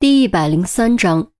[0.00, 1.32] 第一百零三章，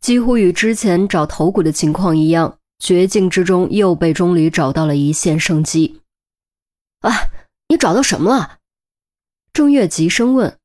[0.00, 6.00] 几乎与之前找头骨的情况一样，绝境之中又被钟离找到了一线生机。
[7.00, 7.28] 啊，
[7.68, 8.56] 你找到什么了？
[9.52, 10.58] 郑月急声问：“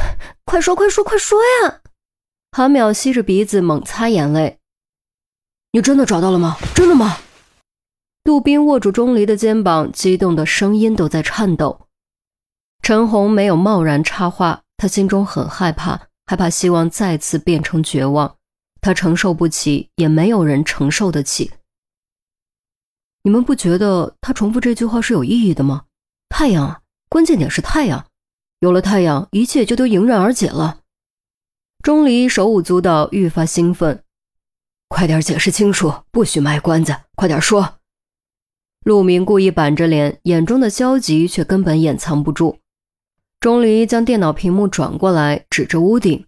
[0.44, 1.80] 快说，快说，快说呀！”
[2.52, 4.58] 韩淼吸着鼻子猛擦眼泪
[5.72, 6.58] ：“你真的找到了吗？
[6.74, 7.16] 真的吗？”
[8.22, 11.86] 杜宾握住钟离的肩膀，激动的声音都在颤抖。
[12.82, 14.64] 陈红没有贸然插话。
[14.76, 18.36] 他心中很害怕，害怕希望再次变成绝望，
[18.80, 21.52] 他承受不起，也没有人承受得起。
[23.22, 25.84] 你们不觉得他重复这句话是有意义的吗？
[26.28, 28.06] 太阳啊，关键点是太阳，
[28.60, 30.80] 有了太阳，一切就都迎刃而解了。
[31.82, 34.02] 钟离手舞足蹈，愈发兴奋，
[34.88, 37.78] 快点解释清楚，不许卖关子，快点说。
[38.84, 42.60] 陆明故意板着脸，眼中的焦急却根本掩藏不住。
[43.46, 46.26] 钟离将电脑屏幕转过来，指着屋顶：“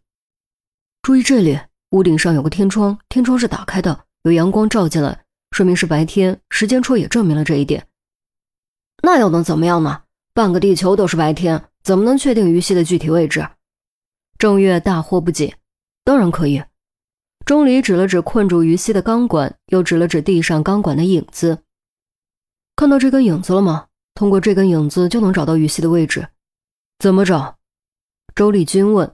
[1.02, 1.58] 注意这里，
[1.90, 6.40] 屋顶上有个天窗，天窗是打开的，有阳光照进来，说明是白天。
[6.48, 7.88] 时间戳也证明了这一点。
[9.02, 10.02] 那又能怎么样呢？
[10.32, 13.44] 半个地球都是白天，怎么能确定于西的具体位置？”
[14.38, 15.56] 郑月大惑不解
[16.06, 16.62] ：“当然可以。”
[17.44, 21.64] 钟离指了指困住于西的钢管，又指了指地上钢管的影子
[22.76, 23.86] ：“看到这根影子了吗？
[24.14, 26.24] 通过这根影子就能找到于西的位置。”
[26.98, 27.54] 怎么找？
[28.34, 29.08] 周丽君问。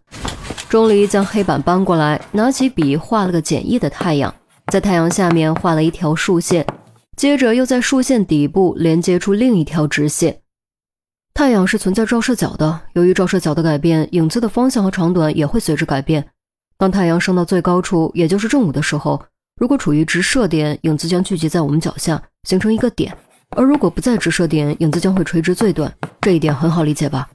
[0.71, 4.35] 钟离将黑板搬过来，拿起笔画了个简易的太阳，
[4.73, 6.67] 在太阳下面画了一条竖线，
[7.15, 10.41] 接着又在竖线底部连接出另一条直线。
[11.35, 16.27] 太阳是存在照射角的，由于照射角的改变，影子的方向和长短也会随之改变。
[16.79, 19.23] 当太阳升到最高处，也就是正午的时候，
[19.61, 23.13] 如果处于直射点，影子将聚集在我们脚下，形成一个点；
[23.51, 25.93] 而如果不在直射点，影子将会垂直最短。
[26.23, 27.29] 这一点很好理解吧？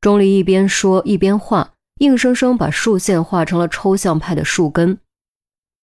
[0.00, 4.98] 钟离一边说一边画，硬生生把竖线画成了抽象派的树根。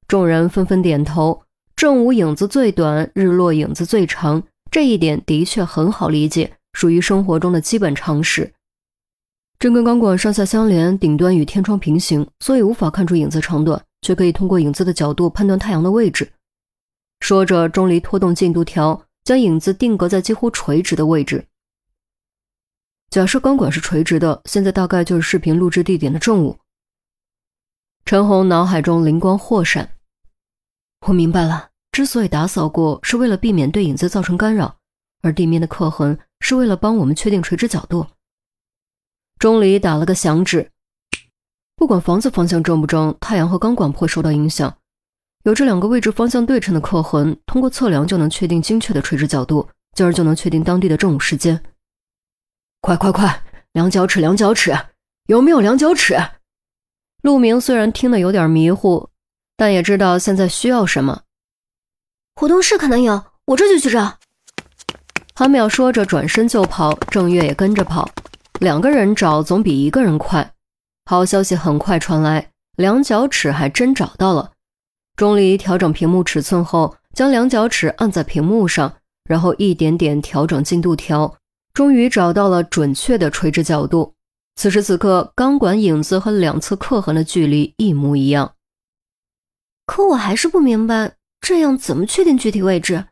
[0.07, 1.44] 众人纷纷点头。
[1.75, 4.41] 正午影子最短，日落影子最长，
[4.72, 8.53] 这一点的确很好理解，属于生活中的基本常识。
[9.59, 16.31] 这根钢管上下相连，顶端与天窗平行，所以无法看出影子长短，却可以通过影子的角度判断太阳的位置。
[17.19, 21.45] 说着，钟离拖动进度条，将影子定格在几乎垂直的位置。
[23.09, 26.57] 假设钢管是垂直的，现在大概就是视频录制地点的正午。
[28.03, 29.89] 陈红脑海中灵光豁闪，
[31.07, 34.77] 我明白了，之所以打扫过，是为了避免对影子造成干扰，
[35.21, 38.05] 而地面的刻痕是为了帮我们确定垂直角度。
[39.39, 40.69] 钟离打了个响指，
[41.75, 44.77] 不管房子方向正不正，太阳和钢管不会受到影响。
[45.44, 51.61] 有这两个位置方向对称的刻痕，通过测量就能确定精确的垂直角度，进而就能确定当地的正午时间。
[52.85, 53.41] 快快快！
[53.72, 54.72] 量角尺，量角尺，
[55.25, 56.16] 有没有量角尺？
[57.23, 59.09] 陆明虽然听得有点迷糊，
[59.57, 61.24] 但也知道现在需要什么。
[62.35, 64.19] 活动室可能有，我这就去找。
[65.34, 68.07] 韩淼说着转身就跑，郑月也跟着跑。
[68.59, 70.53] 两个人找总比一个人快。
[71.06, 74.51] 好消息很快传来，量角尺还真找到了。
[75.16, 78.94] 钟离调整屏幕尺寸后，将量角尺按在屏幕上，
[79.24, 81.35] 然后一点点调整进度条。
[81.75, 84.13] 终于找到了准确的垂直角度。
[84.56, 88.53] 此时此刻，钢管影子和两侧刻痕的距离一模一样。
[89.86, 93.08] 可我还是不明白，这样怎么确定具体位置？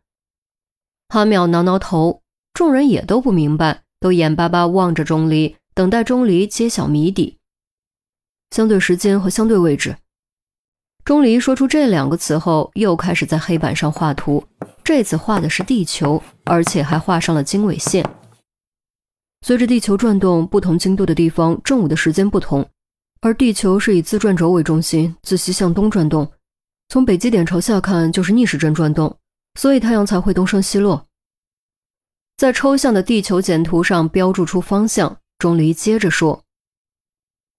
[1.10, 2.22] 韩淼挠挠头，
[2.54, 7.38] 众人也都不明白，都眼巴巴望着钟离，等待钟离揭晓谜底。
[8.52, 9.98] 相对时间和相对位置。
[11.04, 14.42] 钟离说出这两个词后，又开始在黑板上画图。
[14.86, 18.10] 这次画的是地球，而且还画上了经纬线。
[19.46, 22.66] 随着地球转动，不同经度的地方正午的时间不同，
[23.20, 26.32] 而地球是以自转轴为中心，自西向东转动。
[26.88, 29.18] 从北极点朝下看就是逆时针转动，
[29.60, 31.06] 所以太阳才会东升西落。
[32.38, 35.18] 在抽象的地球简图上标注出方向。
[35.40, 36.42] 钟离接着说：“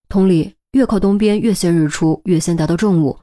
[0.08, 3.18] 同理，越靠东边越先日出，越先达到正午。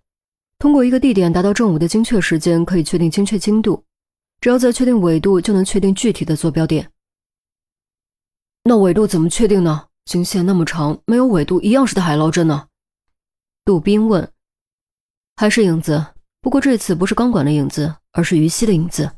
[0.60, 3.84] 通过一个地点达到正午的精确时间，可以确定精确经度。
[4.40, 6.88] 只要再确定纬度，就能确定具体的坐标点。”
[8.64, 9.88] 那纬度怎么确定呢？
[10.06, 12.68] 经线那么长，没有纬度一样是在海捞针呢。
[13.66, 14.32] 杜宾问
[15.38, 16.08] ：“还是影子？
[16.42, 19.12] 不过这次不是钢管的影子，而是于西的影子。”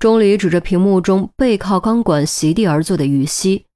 [0.00, 3.66] 钟离指着屏幕中背靠钢管席地而坐的于西：“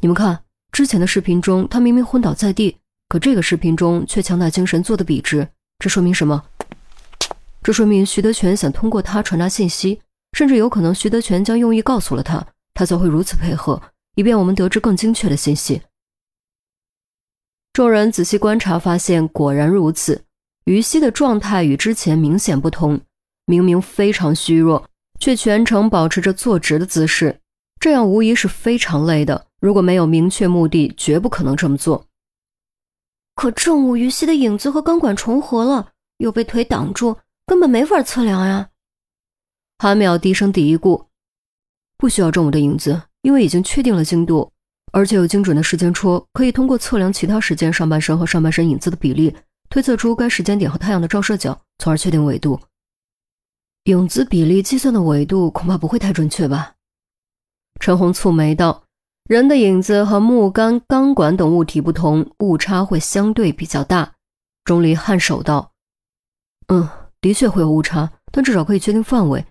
[0.00, 5.48] 你们看，之前的视频中他明明昏倒在地，可这个视频中却强打精神，坐得笔直。
[5.78, 6.44] 这说明什么？
[7.62, 10.00] 这说明徐德全想通过他传达信息，
[10.32, 13.80] 甚至有可能徐德全将用意告诉了他。”他才会如此配合，
[14.16, 15.82] 以便我们得知更精确的信息。
[17.72, 20.24] 众人仔细观察，发现果然如此。
[20.64, 23.00] 于西的状态与之前明显不同，
[23.46, 24.88] 明明非常虚弱，
[25.20, 27.40] 却全程保持着坐直的姿势，
[27.78, 29.46] 这样无疑是非常累的。
[29.60, 32.06] 如果没有明确目的，绝不可能这么做。
[33.34, 38.70] 可正午于西的影子和钢管重合了，又被腿挡住，根本没法测量呀。
[39.78, 41.06] 韩淼低声嘀咕
[42.04, 44.52] ：“不需要正午的影子，因为已经确定了精度。”
[44.92, 49.34] 而且有精准的时间戳，可以通过测量其他时间上半身和上半身影子的比例，
[49.70, 52.60] 推测出该时间点和太阳的照射角，从而确定纬度。
[53.84, 56.74] 影子比例计算的纬度恐怕不会太准确吧？
[57.80, 58.84] 陈红蹙眉道
[59.26, 64.12] ：“人的影子和木杆、钢管等物体不同，误差会相对比较大。”
[64.64, 65.72] 钟离颔首道
[66.68, 66.86] ：“嗯，
[67.22, 69.44] 的确会有误差，但至少可以确定范围。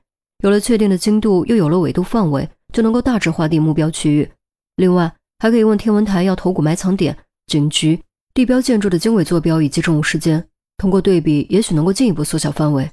[0.44, 4.32] 有了确定的精度，又有了纬度范围，就能够大致划定目标区域。
[4.78, 7.18] 另外。”还可以问天文台要头骨埋藏点、
[7.48, 8.02] 警局、
[8.34, 10.48] 地标建筑的经纬坐标以及正午时间。
[10.78, 12.90] 通过对比，也许能够进一步缩小范围。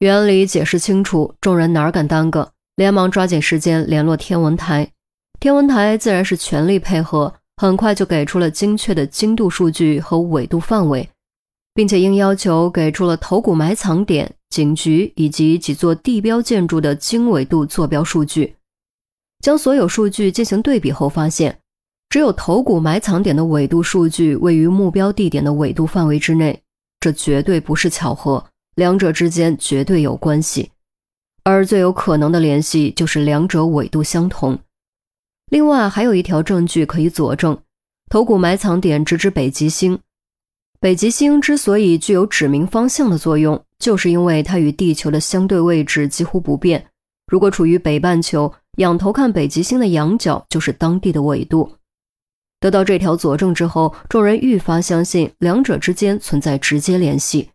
[0.00, 4.90] 原理解释清楚，众人哪敢耽搁，连忙抓紧时间联络天文台。
[5.38, 11.08] 天文台自然是全力配合，很快就给出了精确的精度数据和纬度范围，
[11.76, 18.56] 并且应要求给出了头骨埋藏点、警局以及几座地标建筑的经纬度坐标数据。
[19.44, 21.58] 将所有数据进行对比后，发现
[22.08, 26.62] 只有头骨埋藏点的纬度数据位于目标地点的纬度范围之内，
[26.98, 28.46] 这绝对不是巧合，
[28.76, 30.70] 两者之间绝对有关系。
[31.44, 34.58] 而最有可能的联系就是两者纬度相同。
[35.50, 37.58] 另外，还有一条证据可以佐证：
[38.08, 39.98] 头骨埋藏点直指北极星。
[40.78, 46.86] 北极星之所以具有指明方向的作用，就是因为它与地球的相对位置几乎不变。
[47.26, 51.72] 如果处于北半球，仰头看北极星的仰角就是当地的纬度。
[52.60, 57.50] 得到这条佐证之后，众人愈发相信两者之间存在直接联系。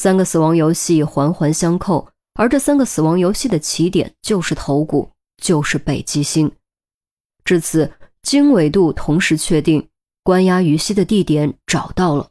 [0.00, 5.10] 三个死亡游戏环环相扣，而这三个死亡游戏的起点就是头骨，
[5.42, 6.50] 就是北极星。
[7.44, 7.92] 至此，
[8.22, 9.88] 经纬度同时确定，
[10.22, 12.28] 关押于西的地点找到了。